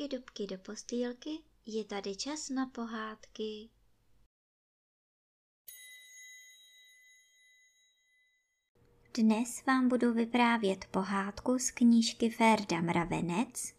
dubky, 0.00 0.16
dubky 0.16 0.46
do 0.46 0.58
postýlky, 0.58 1.30
je 1.66 1.84
tady 1.84 2.16
čas 2.16 2.48
na 2.48 2.66
pohádky. 2.66 3.68
Dnes 9.14 9.66
vám 9.66 9.88
budu 9.88 10.12
vyprávět 10.12 10.84
pohádku 10.84 11.58
z 11.58 11.70
knížky 11.70 12.30
Ferda 12.30 12.80
Mravenec, 12.80 13.74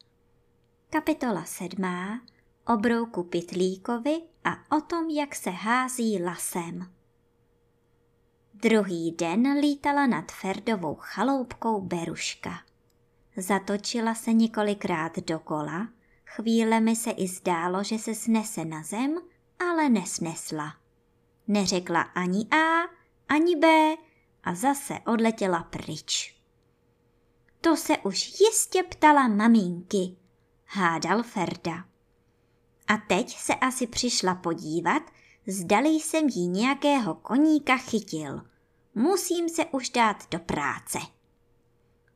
kapitola 0.89 1.45
sedmá, 1.45 2.21
o 2.67 2.77
brouku 2.77 3.23
Pitlíkovi 3.23 4.21
a 4.43 4.77
o 4.77 4.81
tom, 4.81 5.09
jak 5.09 5.35
se 5.35 5.49
hází 5.49 6.23
lasem. 6.23 6.93
Druhý 8.53 9.11
den 9.11 9.59
lítala 9.59 10.07
nad 10.07 10.31
Ferdovou 10.31 10.95
chaloupkou 10.95 11.81
Beruška. 11.81 12.51
Zatočila 13.37 14.15
se 14.15 14.33
několikrát 14.33 15.19
dokola, 15.19 15.87
chvíle 16.35 16.79
mi 16.79 16.95
se 16.95 17.11
i 17.11 17.27
zdálo, 17.27 17.83
že 17.83 17.97
se 17.97 18.15
snese 18.15 18.65
na 18.65 18.83
zem, 18.83 19.17
ale 19.59 19.89
nesnesla. 19.89 20.73
Neřekla 21.47 22.01
ani 22.01 22.47
A, 22.51 22.81
ani 23.29 23.55
B 23.55 23.95
a 24.43 24.55
zase 24.55 24.99
odletěla 25.05 25.63
pryč. 25.63 26.35
To 27.61 27.77
se 27.77 27.97
už 27.97 28.39
jistě 28.39 28.83
ptala 28.83 29.27
maminky, 29.27 30.17
hádal 30.65 31.23
Ferda. 31.23 31.85
A 32.87 32.97
teď 32.97 33.37
se 33.37 33.55
asi 33.55 33.87
přišla 33.87 34.35
podívat, 34.35 35.03
zdali 35.47 35.89
jsem 35.89 36.27
jí 36.27 36.47
nějakého 36.47 37.15
koníka 37.15 37.77
chytil. 37.77 38.41
Musím 38.95 39.49
se 39.49 39.65
už 39.65 39.89
dát 39.89 40.29
do 40.31 40.39
práce. 40.39 40.99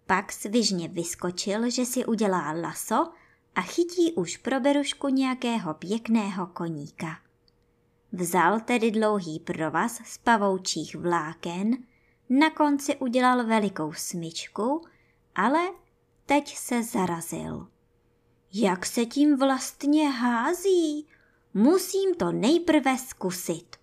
Pak 0.05 0.31
svižně 0.31 0.87
vyskočil, 0.87 1.69
že 1.69 1.85
si 1.85 2.05
udělá 2.05 2.51
laso 2.51 3.11
a 3.55 3.61
chytí 3.61 4.13
už 4.13 4.37
pro 4.37 4.59
Berušku 4.59 5.07
nějakého 5.07 5.73
pěkného 5.73 6.47
koníka. 6.47 7.19
Vzal 8.11 8.59
tedy 8.59 8.91
dlouhý 8.91 9.39
provaz 9.39 10.01
z 10.05 10.17
pavoučích 10.17 10.95
vláken, 10.95 11.77
na 12.29 12.49
konci 12.49 12.95
udělal 12.95 13.45
velikou 13.45 13.93
smyčku, 13.93 14.85
ale 15.35 15.59
teď 16.25 16.57
se 16.57 16.83
zarazil. 16.83 17.67
Jak 18.53 18.85
se 18.85 19.05
tím 19.05 19.37
vlastně 19.37 20.09
hází? 20.09 21.07
Musím 21.53 22.15
to 22.15 22.31
nejprve 22.31 22.97
zkusit. 22.97 23.75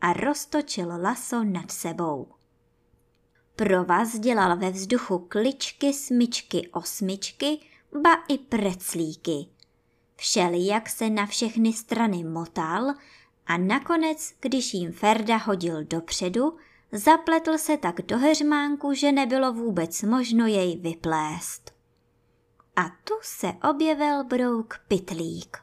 A 0.00 0.12
roztočil 0.12 0.88
laso 1.02 1.44
nad 1.44 1.70
sebou. 1.70 2.28
Provaz 3.56 4.18
dělal 4.18 4.56
ve 4.56 4.70
vzduchu 4.70 5.18
kličky, 5.18 5.92
smyčky, 5.92 6.68
osmičky, 6.68 7.60
ba 7.94 8.14
i 8.28 8.38
preclíky. 8.38 9.46
jak 10.52 10.88
se 10.88 11.10
na 11.10 11.26
všechny 11.26 11.72
strany 11.72 12.24
motal 12.24 12.94
a 13.46 13.56
nakonec, 13.56 14.34
když 14.40 14.74
jim 14.74 14.92
Ferda 14.92 15.36
hodil 15.36 15.84
dopředu, 15.84 16.56
zapletl 16.92 17.58
se 17.58 17.76
tak 17.76 18.02
do 18.02 18.18
heřmánku, 18.18 18.94
že 18.94 19.12
nebylo 19.12 19.52
vůbec 19.52 20.02
možno 20.02 20.46
jej 20.46 20.76
vyplést. 20.76 21.70
A 22.76 22.82
tu 23.04 23.14
se 23.22 23.52
objevil 23.70 24.24
brouk 24.24 24.74
Pitlík. 24.88 25.56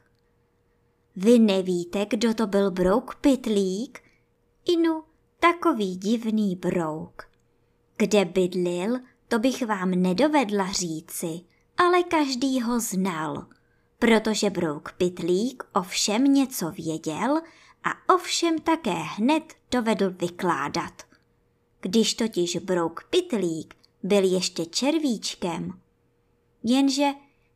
Vy 1.16 1.40
nevíte, 1.40 2.06
kdo 2.10 2.34
to 2.34 2.48
byl 2.48 2.72
brouk 2.72 3.16
Pitlík? 3.16 4.00
Inu, 4.66 5.04
takový 5.40 5.96
divný 5.96 6.56
brouk. 6.56 7.24
Kde 7.98 8.26
bydlil, 8.26 9.00
to 9.28 9.40
bych 9.40 9.66
vám 9.66 9.92
nedovedla 9.92 10.72
říci, 10.72 11.42
ale 11.82 12.04
každý 12.04 12.62
ho 12.62 12.80
znal, 12.80 13.46
protože 14.00 14.50
brouk 14.50 14.92
Pitlík 14.98 15.64
o 15.74 15.82
všem 15.82 16.24
něco 16.24 16.72
věděl 16.72 17.42
a 17.84 18.14
o 18.14 18.18
všem 18.18 18.60
také 18.60 18.94
hned 18.94 19.54
dovedl 19.72 20.12
vykládat. 20.12 21.04
Když 21.82 22.14
totiž 22.14 22.58
brouk 22.58 23.08
Pitlík 23.10 23.76
byl 24.04 24.34
ještě 24.34 24.66
červíčkem, 24.66 25.80
jenže 26.64 27.08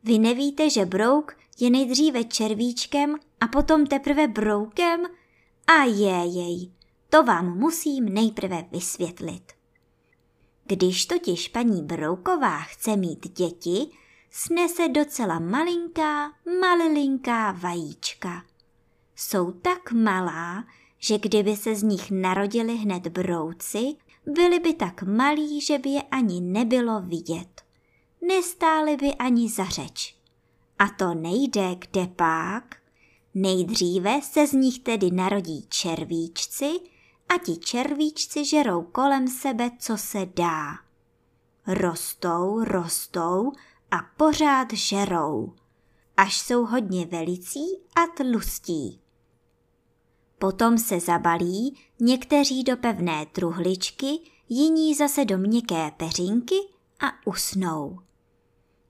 vy 0.02 0.18
nevíte, 0.18 0.70
že 0.70 0.86
brouk 0.86 1.36
je 1.60 1.70
nejdříve 1.70 2.24
červíčkem 2.24 3.16
a 3.40 3.48
potom 3.48 3.86
teprve 3.86 4.28
broukem? 4.28 5.06
A 5.66 5.82
je 5.84 6.24
jej, 6.24 6.72
to 7.08 7.22
vám 7.22 7.58
musím 7.58 8.04
nejprve 8.04 8.64
vysvětlit. 8.72 9.52
Když 10.64 11.06
totiž 11.06 11.48
paní 11.48 11.82
Brouková 11.82 12.58
chce 12.58 12.96
mít 12.96 13.38
děti, 13.38 13.90
snese 14.36 14.88
docela 14.88 15.38
malinká, 15.38 16.32
malilinká 16.60 17.52
vajíčka. 17.52 18.42
Jsou 19.16 19.50
tak 19.50 19.92
malá, 19.92 20.64
že 20.98 21.18
kdyby 21.18 21.56
se 21.56 21.74
z 21.74 21.82
nich 21.82 22.10
narodili 22.10 22.76
hned 22.76 23.06
brouci, 23.06 23.96
byli 24.26 24.58
by 24.58 24.74
tak 24.74 25.02
malí, 25.02 25.60
že 25.60 25.78
by 25.78 25.88
je 25.88 26.02
ani 26.02 26.40
nebylo 26.40 27.00
vidět. 27.00 27.62
Nestáli 28.28 28.96
by 28.96 29.14
ani 29.14 29.50
za 29.50 29.64
řeč. 29.64 30.16
A 30.78 30.88
to 30.88 31.14
nejde 31.14 31.74
kde 31.74 32.06
pak. 32.06 32.76
Nejdříve 33.34 34.22
se 34.22 34.46
z 34.46 34.52
nich 34.52 34.78
tedy 34.78 35.10
narodí 35.10 35.66
červíčci, 35.68 36.70
a 37.28 37.38
ti 37.38 37.56
červíčci 37.56 38.44
žerou 38.44 38.82
kolem 38.82 39.28
sebe, 39.28 39.70
co 39.78 39.96
se 39.96 40.26
dá. 40.36 40.74
Rostou, 41.66 42.64
rostou 42.64 43.52
a 43.90 43.96
pořád 44.16 44.72
žerou, 44.72 45.54
až 46.16 46.40
jsou 46.40 46.64
hodně 46.64 47.06
velicí 47.06 47.64
a 47.96 48.06
tlustí. 48.16 49.00
Potom 50.38 50.78
se 50.78 51.00
zabalí 51.00 51.78
někteří 52.00 52.64
do 52.64 52.76
pevné 52.76 53.26
truhličky, 53.26 54.18
jiní 54.48 54.94
zase 54.94 55.24
do 55.24 55.38
měkké 55.38 55.90
peřinky 55.96 56.56
a 57.00 57.26
usnou. 57.26 57.98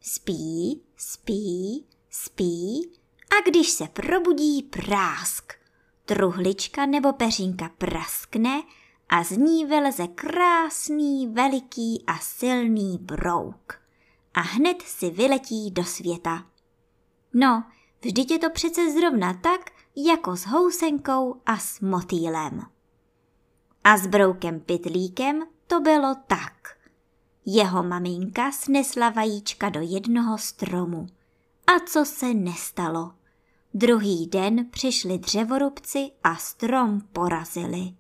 Spí, 0.01 0.83
spí, 0.97 1.87
spí 2.11 2.91
a 3.31 3.51
když 3.51 3.71
se 3.71 3.89
probudí 3.89 4.63
prásk– 4.63 5.53
truhlička 6.07 6.87
nebo 6.87 7.13
peřinka 7.13 7.71
praskne 7.79 8.63
a 9.09 9.25
z 9.25 9.31
ní 9.31 9.67
vyleze 9.67 10.07
krásný, 10.07 11.27
veliký 11.27 12.05
a 12.07 12.19
silný 12.19 12.99
brouk. 12.99 13.86
A 14.37 14.41
hned 14.41 14.83
si 14.83 15.11
vyletí 15.11 15.71
do 15.71 15.85
světa. 15.85 16.47
No, 17.35 17.65
vždyť 18.05 18.31
je 18.31 18.39
to 18.39 18.51
přece 18.51 18.93
zrovna 18.93 19.35
tak, 19.35 19.61
jako 19.97 20.37
s 20.37 20.47
housenkou 20.47 21.41
a 21.47 21.59
s 21.59 21.81
motýlem. 21.81 22.63
A 23.85 23.97
s 23.97 24.07
broukem 24.07 24.61
Pitlíkem 24.61 25.43
to 25.67 25.81
bylo 25.81 26.15
tak. 26.27 26.79
Jeho 27.47 27.83
maminka 27.83 28.53
snesla 28.53 29.11
vajíčka 29.11 29.69
do 29.69 29.81
jednoho 29.83 30.39
stromu. 30.39 31.07
A 31.67 31.81
co 31.87 32.05
se 32.05 32.35
nestalo? 32.35 33.13
Druhý 33.75 34.27
den 34.27 34.67
přišli 34.71 35.19
dřevorubci 35.19 36.11
a 36.25 36.37
strom 36.37 37.01
porazili. 37.13 37.95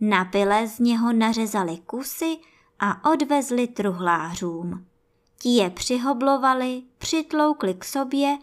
Na 0.00 0.24
pile 0.24 0.68
z 0.68 0.78
něho 0.78 1.12
nařezali 1.12 1.76
kusy 1.76 2.36
a 2.78 3.10
odvezli 3.12 3.66
truhlářům. 3.66 4.87
Ti 5.38 5.48
je 5.48 5.70
přihoblovali, 5.70 6.82
přitloukli 6.98 7.74
k 7.74 7.84
sobě, 7.84 8.38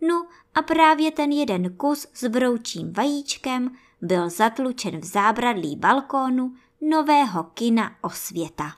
no 0.00 0.26
a 0.54 0.62
právě 0.62 1.10
ten 1.10 1.32
jeden 1.32 1.76
kus 1.76 2.06
s 2.14 2.28
broučím 2.28 2.92
vajíčkem 2.92 3.70
byl 4.00 4.30
zatlučen 4.30 5.00
v 5.00 5.04
zábradlí 5.04 5.76
balkónu 5.76 6.54
nového 6.80 7.44
kina 7.44 7.96
Osvěta. 8.00 8.72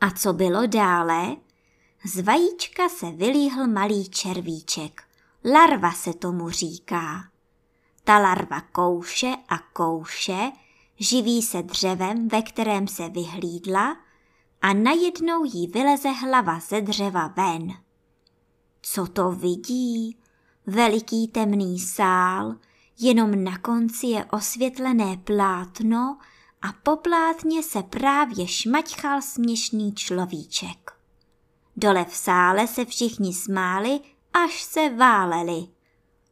A 0.00 0.10
co 0.10 0.32
bylo 0.32 0.66
dále? 0.66 1.36
Z 2.04 2.20
vajíčka 2.20 2.88
se 2.88 3.10
vylíhl 3.10 3.66
malý 3.66 4.10
červíček. 4.10 5.02
Larva 5.44 5.92
se 5.92 6.14
tomu 6.14 6.50
říká. 6.50 7.24
Ta 8.04 8.18
larva 8.18 8.60
kouše 8.60 9.34
a 9.48 9.58
kouše, 9.58 10.52
živí 10.98 11.42
se 11.42 11.62
dřevem, 11.62 12.28
ve 12.28 12.42
kterém 12.42 12.88
se 12.88 13.08
vyhlídla 13.08 13.96
a 14.62 14.72
najednou 14.72 15.44
jí 15.44 15.66
vyleze 15.66 16.08
hlava 16.08 16.60
ze 16.60 16.80
dřeva 16.80 17.28
ven. 17.28 17.72
Co 18.82 19.06
to 19.06 19.32
vidí? 19.32 20.18
Veliký 20.66 21.28
temný 21.28 21.78
sál, 21.78 22.54
jenom 22.98 23.44
na 23.44 23.58
konci 23.58 24.06
je 24.06 24.24
osvětlené 24.24 25.16
plátno 25.16 26.18
a 26.62 26.72
po 26.82 26.96
plátně 26.96 27.62
se 27.62 27.82
právě 27.82 28.46
šmaťchal 28.46 29.22
směšný 29.22 29.94
človíček. 29.94 30.92
Dole 31.76 32.04
v 32.04 32.14
sále 32.14 32.66
se 32.66 32.84
všichni 32.84 33.34
smáli 33.34 34.00
až 34.32 34.62
se 34.62 34.88
váleli. 34.88 35.66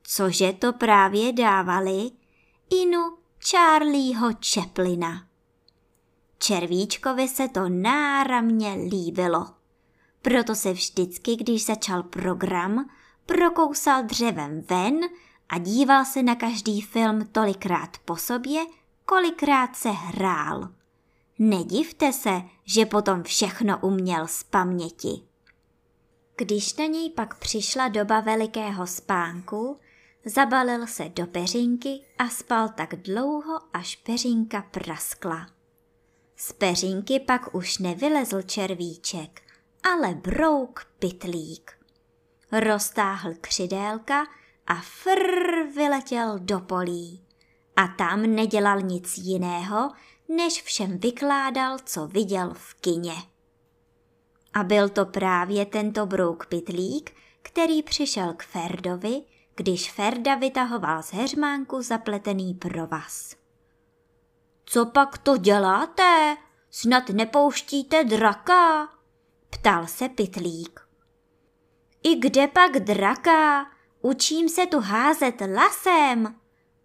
Cože 0.02 0.52
to 0.52 0.72
právě 0.72 1.32
dávali? 1.32 2.10
Inu 2.70 3.16
Charlieho 3.50 4.30
Chaplina. 4.54 5.25
Červíčkovi 6.38 7.28
se 7.28 7.48
to 7.48 7.68
náramně 7.68 8.72
líbilo. 8.72 9.46
Proto 10.22 10.54
se 10.54 10.72
vždycky, 10.72 11.36
když 11.36 11.66
začal 11.66 12.02
program, 12.02 12.90
prokousal 13.26 14.02
dřevem 14.02 14.62
ven 14.70 15.00
a 15.48 15.58
díval 15.58 16.04
se 16.04 16.22
na 16.22 16.34
každý 16.34 16.80
film 16.80 17.26
tolikrát 17.32 17.98
po 18.04 18.16
sobě, 18.16 18.60
kolikrát 19.04 19.76
se 19.76 19.88
hrál. 19.90 20.68
Nedivte 21.38 22.12
se, 22.12 22.42
že 22.64 22.86
potom 22.86 23.22
všechno 23.22 23.78
uměl 23.82 24.26
z 24.26 24.42
paměti. 24.42 25.22
Když 26.36 26.76
na 26.76 26.86
něj 26.86 27.10
pak 27.10 27.38
přišla 27.38 27.88
doba 27.88 28.20
velikého 28.20 28.86
spánku, 28.86 29.78
zabalil 30.24 30.86
se 30.86 31.08
do 31.08 31.26
peřinky 31.26 32.00
a 32.18 32.28
spal 32.28 32.68
tak 32.68 32.94
dlouho, 32.94 33.58
až 33.72 33.96
peřinka 33.96 34.62
praskla. 34.70 35.55
Z 36.36 36.52
peřinky 36.52 37.20
pak 37.20 37.54
už 37.54 37.78
nevylezl 37.78 38.42
červíček, 38.42 39.42
ale 39.92 40.14
brouk 40.14 40.86
pitlík. 40.98 41.72
Roztáhl 42.52 43.34
křidélka 43.40 44.26
a 44.66 44.74
frr 44.74 45.66
vyletěl 45.74 46.38
do 46.38 46.60
polí. 46.60 47.22
A 47.76 47.88
tam 47.88 48.22
nedělal 48.22 48.80
nic 48.80 49.18
jiného, 49.18 49.92
než 50.28 50.62
všem 50.62 50.98
vykládal, 50.98 51.78
co 51.84 52.06
viděl 52.06 52.54
v 52.54 52.74
kině. 52.74 53.14
A 54.54 54.64
byl 54.64 54.88
to 54.88 55.06
právě 55.06 55.66
tento 55.66 56.06
brouk 56.06 56.46
pitlík, 56.46 57.12
který 57.42 57.82
přišel 57.82 58.34
k 58.34 58.42
Ferdovi, 58.42 59.22
když 59.54 59.92
Ferda 59.92 60.34
vytahoval 60.34 61.02
z 61.02 61.12
heřmánku 61.12 61.82
zapletený 61.82 62.54
provaz. 62.54 63.36
Co 64.66 64.86
pak 64.86 65.18
to 65.18 65.36
děláte? 65.36 66.36
Snad 66.70 67.08
nepouštíte 67.08 68.04
draka? 68.04 68.88
Ptal 69.50 69.86
se 69.86 70.08
pitlík. 70.08 70.80
I 72.02 72.14
kde 72.14 72.48
pak 72.48 72.72
draka? 72.72 73.66
Učím 74.02 74.48
se 74.48 74.66
tu 74.66 74.80
házet 74.80 75.34
lasem, 75.54 76.34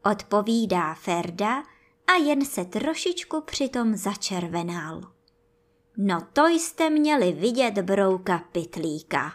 odpovídá 0.05 0.93
Ferda 0.93 1.63
a 2.07 2.13
jen 2.13 2.45
se 2.45 2.65
trošičku 2.65 3.41
přitom 3.41 3.95
začervenal. 3.95 5.01
No 5.97 6.27
to 6.33 6.47
jste 6.47 6.89
měli 6.89 7.31
vidět 7.31 7.73
brouka 7.73 8.43
pitlíka. 8.51 9.33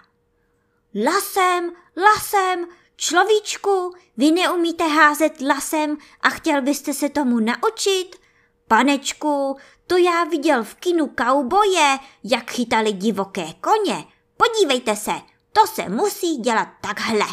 Lasem, 1.04 1.72
lasem, 1.96 2.66
človíčku, 2.96 3.94
vy 4.16 4.30
neumíte 4.30 4.84
házet 4.84 5.40
lasem 5.40 5.96
a 6.20 6.30
chtěl 6.30 6.62
byste 6.62 6.94
se 6.94 7.08
tomu 7.08 7.40
naučit? 7.40 8.25
Panečku, 8.68 9.56
to 9.86 9.96
já 9.96 10.24
viděl 10.24 10.64
v 10.64 10.74
kinu 10.74 11.06
kauboje, 11.06 11.98
jak 12.24 12.50
chytali 12.50 12.92
divoké 12.92 13.46
koně. 13.52 14.04
Podívejte 14.36 14.96
se, 14.96 15.12
to 15.52 15.66
se 15.66 15.88
musí 15.88 16.36
dělat 16.36 16.68
takhle. 16.80 17.26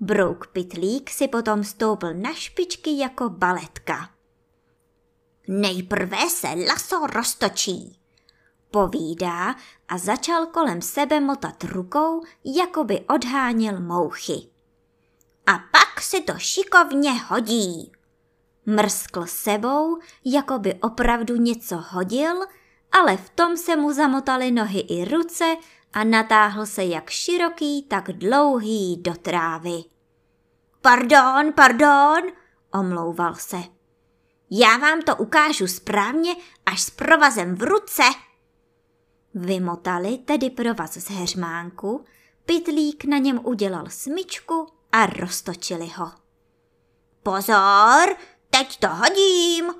Brouk 0.00 0.46
Pitlík 0.46 1.10
si 1.10 1.28
potom 1.28 1.64
stoupil 1.64 2.14
na 2.14 2.34
špičky 2.34 2.98
jako 2.98 3.28
baletka. 3.28 4.10
Nejprve 5.48 6.30
se 6.30 6.48
laso 6.68 7.06
roztočí, 7.06 8.00
povídá 8.70 9.54
a 9.88 9.98
začal 9.98 10.46
kolem 10.46 10.82
sebe 10.82 11.20
motat 11.20 11.64
rukou, 11.64 12.22
jako 12.44 12.84
by 12.84 13.00
odháněl 13.00 13.80
mouchy. 13.80 14.50
A 15.46 15.52
pak 15.52 16.00
se 16.00 16.20
to 16.20 16.32
šikovně 16.36 17.12
hodí. 17.12 17.92
Mrskl 18.70 19.26
sebou, 19.26 19.98
jako 20.24 20.58
by 20.58 20.74
opravdu 20.74 21.36
něco 21.36 21.84
hodil, 21.88 22.40
ale 22.92 23.16
v 23.16 23.30
tom 23.30 23.56
se 23.56 23.76
mu 23.76 23.92
zamotaly 23.92 24.50
nohy 24.50 24.80
i 24.80 25.04
ruce 25.04 25.56
a 25.92 26.04
natáhl 26.04 26.66
se 26.66 26.84
jak 26.84 27.10
široký, 27.10 27.82
tak 27.82 28.12
dlouhý 28.12 28.96
do 28.96 29.14
trávy. 29.14 29.82
Pardon, 30.80 31.52
pardon, 31.52 32.22
omlouval 32.72 33.34
se. 33.34 33.56
Já 34.50 34.76
vám 34.76 35.02
to 35.02 35.16
ukážu 35.16 35.66
správně 35.66 36.36
až 36.66 36.82
s 36.82 36.90
provazem 36.90 37.54
v 37.54 37.62
ruce. 37.62 38.02
Vymotali 39.34 40.18
tedy 40.18 40.50
provaz 40.50 40.92
z 40.92 41.10
heřmánku, 41.10 42.04
pytlík 42.46 43.04
na 43.04 43.18
něm 43.18 43.40
udělal 43.44 43.84
smyčku 43.88 44.66
a 44.92 45.06
roztočili 45.06 45.86
ho. 45.96 46.12
Pozor, 47.22 48.16
teď 48.50 48.78
to 48.78 48.88
hodím. 48.88 49.74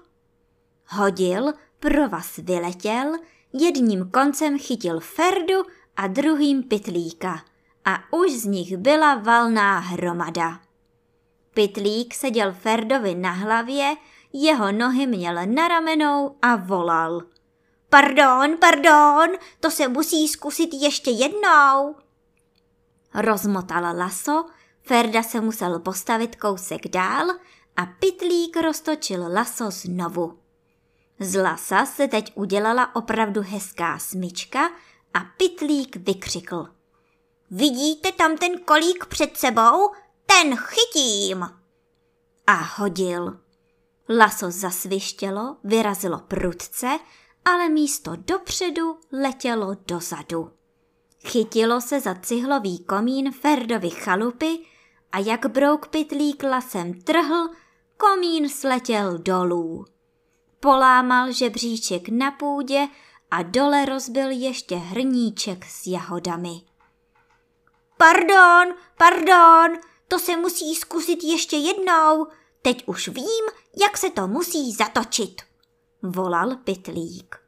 Hodil, 0.86 1.52
provaz 1.80 2.36
vyletěl, 2.36 3.12
jedním 3.52 4.10
koncem 4.10 4.58
chytil 4.58 5.00
Ferdu 5.00 5.62
a 5.96 6.06
druhým 6.06 6.62
pytlíka 6.62 7.44
a 7.84 8.12
už 8.12 8.32
z 8.32 8.44
nich 8.44 8.76
byla 8.76 9.14
valná 9.14 9.78
hromada. 9.78 10.60
Pytlík 11.54 12.14
seděl 12.14 12.52
Ferdovi 12.52 13.14
na 13.14 13.30
hlavě, 13.30 13.96
jeho 14.32 14.72
nohy 14.72 15.06
měl 15.06 15.34
na 15.46 15.68
ramenou 15.68 16.36
a 16.42 16.56
volal. 16.56 17.22
Pardon, 17.88 18.56
pardon, 18.60 19.28
to 19.60 19.70
se 19.70 19.88
musí 19.88 20.28
zkusit 20.28 20.70
ještě 20.72 21.10
jednou. 21.10 21.94
Rozmotal 23.14 23.96
laso, 23.98 24.44
Ferda 24.82 25.22
se 25.22 25.40
musel 25.40 25.78
postavit 25.78 26.36
kousek 26.36 26.88
dál 26.88 27.26
a 27.76 27.86
Pytlík 27.86 28.56
roztočil 28.56 29.32
laso 29.32 29.70
znovu. 29.70 30.38
Z 31.20 31.42
lasa 31.42 31.86
se 31.86 32.08
teď 32.08 32.32
udělala 32.34 32.96
opravdu 32.96 33.42
hezká 33.44 33.98
smyčka 33.98 34.70
a 35.14 35.20
Pytlík 35.36 35.96
vykřikl. 35.96 36.68
Vidíte 37.50 38.12
tam 38.12 38.36
ten 38.36 38.58
kolík 38.58 39.06
před 39.06 39.36
sebou? 39.36 39.90
Ten 40.26 40.56
chytím! 40.56 41.50
A 42.46 42.52
hodil. 42.52 43.40
Laso 44.18 44.50
zasvištělo, 44.50 45.56
vyrazilo 45.64 46.18
prudce, 46.18 46.98
ale 47.44 47.68
místo 47.68 48.12
dopředu 48.16 48.98
letělo 49.12 49.76
dozadu. 49.86 50.50
Chytilo 51.26 51.80
se 51.80 52.00
za 52.00 52.14
cihlový 52.14 52.84
komín 52.84 53.32
Ferdovy 53.32 53.90
chalupy 53.90 54.58
a 55.12 55.18
jak 55.18 55.46
brouk 55.46 55.88
pitlík 55.88 56.42
lasem 56.42 57.02
trhl, 57.02 57.48
komín 57.96 58.48
sletěl 58.48 59.18
dolů. 59.18 59.84
Polámal 60.60 61.32
žebříček 61.32 62.08
na 62.08 62.30
půdě 62.30 62.88
a 63.30 63.42
dole 63.42 63.84
rozbil 63.84 64.30
ještě 64.30 64.76
hrníček 64.76 65.64
s 65.64 65.86
jahodami. 65.86 66.60
Pardon, 67.96 68.74
pardon, 68.98 69.78
to 70.08 70.18
se 70.18 70.36
musí 70.36 70.74
zkusit 70.74 71.24
ještě 71.24 71.56
jednou. 71.56 72.26
Teď 72.62 72.82
už 72.86 73.08
vím, 73.08 73.44
jak 73.82 73.96
se 73.96 74.10
to 74.10 74.26
musí 74.26 74.72
zatočit, 74.72 75.42
volal 76.02 76.56
pytlík. 76.56 77.39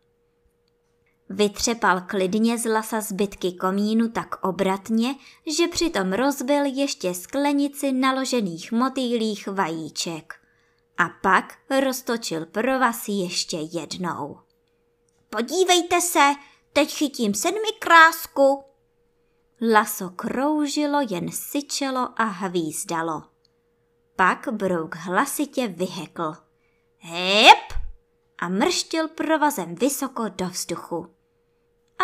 Vytřepal 1.32 2.00
klidně 2.00 2.58
z 2.58 2.70
lasa 2.70 3.00
zbytky 3.00 3.52
komínu 3.52 4.08
tak 4.08 4.44
obratně, 4.44 5.14
že 5.58 5.68
přitom 5.68 6.12
rozbil 6.12 6.64
ještě 6.64 7.14
sklenici 7.14 7.92
naložených 7.92 8.72
motýlých 8.72 9.46
vajíček. 9.48 10.34
A 10.98 11.04
pak 11.22 11.54
roztočil 11.80 12.46
provaz 12.46 13.08
ještě 13.08 13.56
jednou. 13.72 14.38
Podívejte 15.30 16.00
se, 16.00 16.32
teď 16.72 16.94
chytím 16.94 17.34
sedmi 17.34 17.72
krásku, 17.78 18.64
Laso 19.72 20.10
kroužilo, 20.10 21.00
jen 21.10 21.30
syčelo 21.32 22.08
a 22.16 22.24
hvízdalo. 22.24 23.22
Pak 24.16 24.48
brouk 24.52 24.94
hlasitě 24.94 25.68
vyhekl. 25.68 26.34
Hep! 26.98 27.72
A 28.38 28.48
mrštil 28.48 29.08
provazem 29.08 29.74
vysoko 29.74 30.28
do 30.28 30.46
vzduchu. 30.48 31.21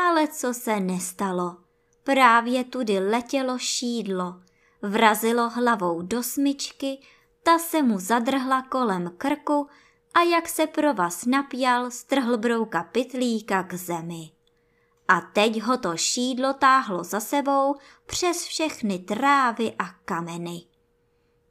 Ale 0.07 0.29
co 0.29 0.55
se 0.55 0.81
nestalo? 0.81 1.57
Právě 2.05 2.65
tudy 2.65 2.99
letělo 2.99 3.59
šídlo, 3.59 4.35
vrazilo 4.83 5.51
hlavou 5.51 6.03
do 6.03 6.23
smyčky, 6.23 7.01
ta 7.43 7.59
se 7.59 7.83
mu 7.83 7.99
zadrhla 7.99 8.63
kolem 8.63 9.13
krku 9.19 9.69
a 10.15 10.23
jak 10.23 10.49
se 10.49 10.67
provaz 10.67 11.25
napjal, 11.25 11.91
strhl 11.91 12.37
brouka 12.37 12.83
pitlíka 12.83 13.63
k 13.63 13.75
zemi 13.75 14.31
a 15.09 15.21
teď 15.21 15.63
ho 15.63 15.79
to 15.79 15.97
šídlo 15.97 16.53
táhlo 16.53 17.05
za 17.05 17.21
sebou 17.21 17.77
přes 18.07 18.45
všechny 18.45 18.99
trávy 18.99 19.75
a 19.79 19.85
kameny. 20.05 20.65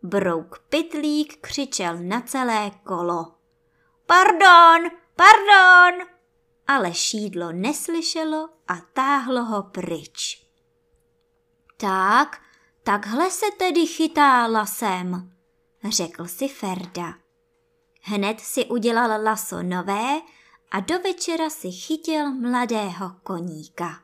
Brouk 0.04 0.60
Pitlík 0.70 1.38
křičel 1.42 1.98
na 1.98 2.22
celé 2.22 2.72
kolo. 2.84 3.36
Pardon, 4.06 4.92
pardon! 5.16 6.17
ale 6.68 6.94
šídlo 6.94 7.52
neslyšelo 7.52 8.50
a 8.68 8.76
táhlo 8.94 9.46
ho 9.46 9.64
pryč. 9.64 10.48
Tak, 11.78 12.42
takhle 12.84 13.32
se 13.32 13.46
tedy 13.58 13.88
chytá 13.88 14.48
lasem, 14.48 15.38
řekl 15.90 16.26
si 16.28 16.48
Ferda. 16.48 17.14
Hned 18.02 18.40
si 18.40 18.66
udělal 18.66 19.24
laso 19.24 19.64
nové 19.64 20.22
a 20.72 20.80
do 20.80 21.00
večera 21.00 21.50
si 21.50 21.72
chytil 21.72 22.32
mladého 22.32 23.10
koníka. 23.24 24.04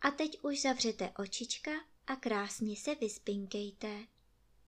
A 0.00 0.10
teď 0.10 0.38
už 0.42 0.62
zavřete 0.62 1.12
očička 1.18 1.70
a 2.06 2.16
krásně 2.16 2.76
se 2.76 2.94
vyspinkejte. 2.94 4.11